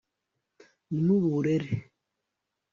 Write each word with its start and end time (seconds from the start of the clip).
n'uburere 1.05 1.69